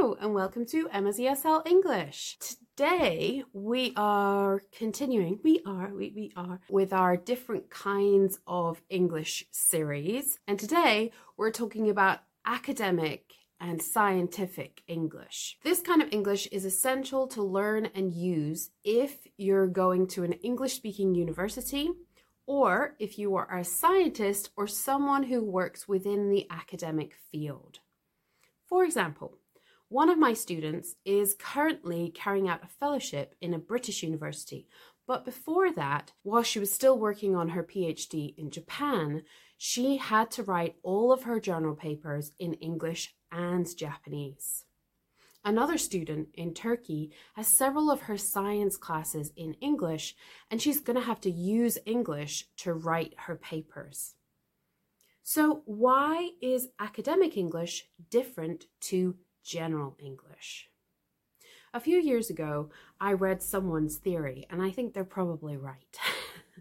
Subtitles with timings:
[0.00, 2.38] Hello and welcome to Emma's ESL English.
[2.40, 9.44] Today we are continuing, we are, we, we are, with our different kinds of English
[9.50, 10.38] series.
[10.48, 15.58] And today we're talking about academic and scientific English.
[15.64, 20.32] This kind of English is essential to learn and use if you're going to an
[20.32, 21.90] English speaking university
[22.46, 27.80] or if you are a scientist or someone who works within the academic field.
[28.66, 29.36] For example,
[29.90, 34.68] one of my students is currently carrying out a fellowship in a British university,
[35.04, 39.22] but before that, while she was still working on her PhD in Japan,
[39.58, 44.64] she had to write all of her journal papers in English and Japanese.
[45.44, 50.14] Another student in Turkey has several of her science classes in English,
[50.52, 54.14] and she's going to have to use English to write her papers.
[55.24, 60.70] So, why is academic English different to general English?
[61.72, 65.98] A few years ago, I read someone's theory, and I think they're probably right.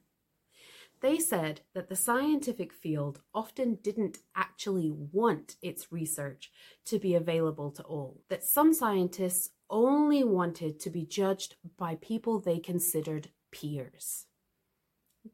[1.00, 6.50] they said that the scientific field often didn't actually want its research
[6.86, 12.40] to be available to all, that some scientists only wanted to be judged by people
[12.40, 14.26] they considered peers.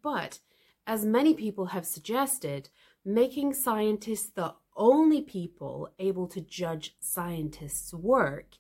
[0.03, 0.41] But,
[0.87, 2.69] as many people have suggested,
[3.05, 8.57] making scientists the only people able to judge scientists' work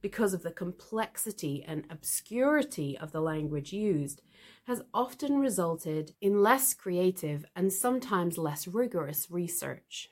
[0.00, 4.22] because of the complexity and obscurity of the language used
[4.64, 10.10] has often resulted in less creative and sometimes less rigorous research.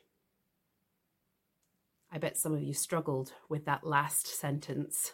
[2.10, 5.12] I bet some of you struggled with that last sentence.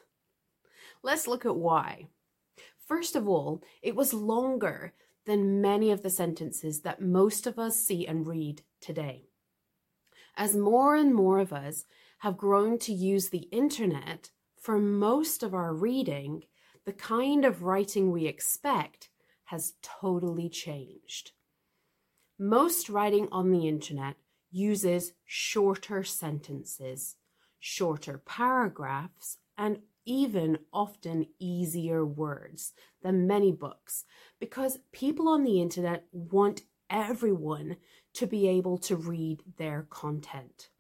[1.03, 2.09] Let's look at why.
[2.87, 4.93] First of all, it was longer
[5.25, 9.30] than many of the sentences that most of us see and read today.
[10.41, 11.85] As more and more of us
[12.21, 16.45] have grown to use the internet for most of our reading,
[16.87, 19.11] the kind of writing we expect
[19.45, 21.33] has totally changed.
[22.39, 24.17] Most writing on the internet
[24.51, 27.17] uses shorter sentences,
[27.59, 32.73] shorter paragraphs, and even often easier words
[33.03, 34.07] than many books
[34.39, 37.77] because people on the internet want everyone
[38.15, 40.71] to be able to read their content.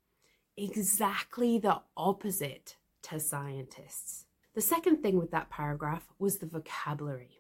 [0.56, 4.26] Exactly the opposite to scientists.
[4.54, 7.38] The second thing with that paragraph was the vocabulary.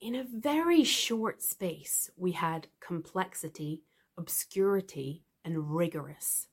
[0.00, 3.82] In a very short space, we had complexity,
[4.16, 6.48] obscurity, and rigorous.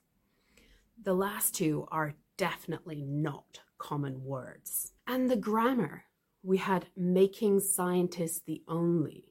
[1.01, 4.93] The last two are definitely not common words.
[5.05, 6.05] And the grammar,
[6.43, 9.30] we had making scientists the only,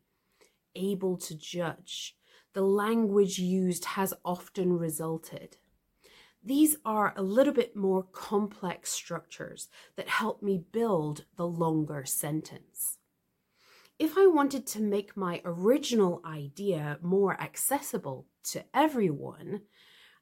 [0.75, 2.17] able to judge.
[2.53, 5.57] The language used has often resulted.
[6.43, 12.99] These are a little bit more complex structures that help me build the longer sentence.
[13.99, 19.63] If I wanted to make my original idea more accessible to everyone,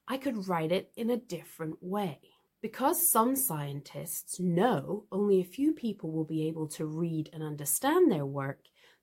[0.08, 2.18] I could write it in a different way.
[2.60, 8.10] Because some scientists know only a few people will be able to read and understand
[8.10, 8.62] their work,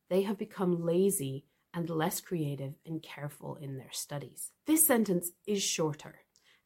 [0.10, 4.52] they have become lazy and less creative and careful in their studies.
[4.66, 6.20] This sentence is shorter,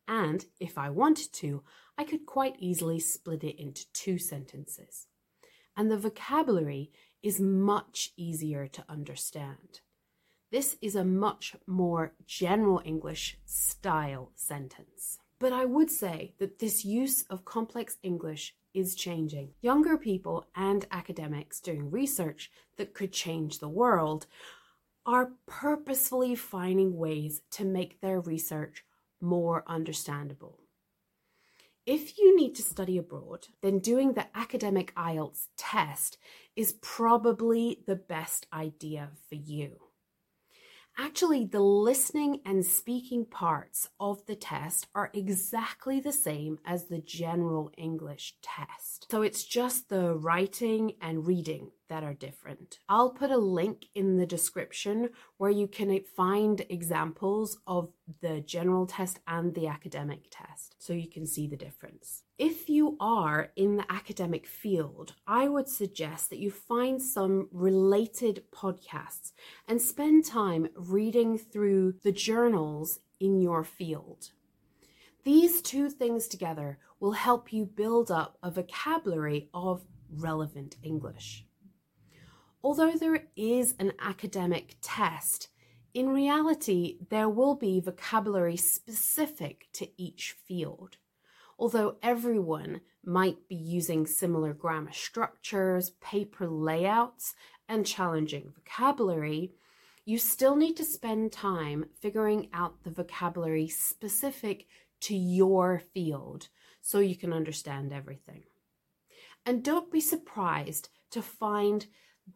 [0.08, 1.64] and if I wanted to,
[1.98, 5.08] I could quite easily split it into two sentences.
[5.76, 6.92] And the vocabulary
[7.22, 9.82] is much easier to understand.
[10.52, 15.20] This is a much more general English style sentence.
[15.40, 19.50] But I would say that this use of complex English is changing.
[19.62, 24.26] Younger people and academics doing research that could change the world
[25.06, 28.84] are purposefully finding ways to make their research
[29.22, 30.60] more understandable.
[31.86, 36.18] If you need to study abroad, then doing the academic IELTS test
[36.56, 39.89] is probably the best idea for you.
[40.98, 47.00] Actually, the listening and speaking parts of the test are exactly the same as the
[47.00, 49.08] general English test.
[49.10, 52.80] So it's just the writing and reading that are different.
[52.88, 57.90] I'll put a link in the description where you can find examples of
[58.22, 62.24] the general test and the academic test so you can see the difference.
[62.40, 68.46] If you are in the academic field, I would suggest that you find some related
[68.50, 69.34] podcasts
[69.68, 74.32] and spend time reading through the journals in your field.
[75.26, 81.46] These two things together will help you build up a vocabulary of relevant English.
[82.64, 85.50] Although there is an academic test,
[85.94, 90.96] in reality, there will be vocabulary specific to each field.
[91.60, 97.36] Although everyone might be using similar grammar structures, paper layouts,
[97.68, 99.52] and challenging vocabulary,
[100.06, 104.68] you still need to spend time figuring out the vocabulary specific
[105.02, 106.48] to your field
[106.82, 108.44] so you can understand everything.
[109.46, 111.88] And don't be surprised to find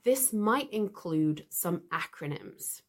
[0.04, 2.82] this might include some acronyms.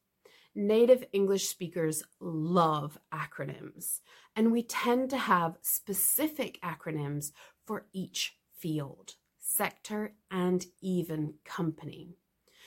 [0.54, 4.00] Native English speakers love acronyms,
[4.36, 7.32] and we tend to have specific acronyms
[7.66, 12.16] for each field, sector, and even company.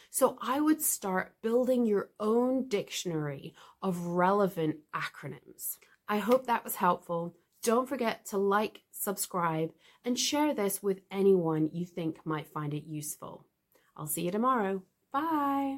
[0.09, 5.77] So I would start building your own dictionary of relevant acronyms.
[6.09, 7.35] I hope that was helpful.
[7.61, 9.71] Don't forget to like, subscribe,
[10.03, 13.45] and share this with anyone you think might find it useful.
[13.95, 14.83] I'll see you tomorrow.
[15.11, 15.75] Bye.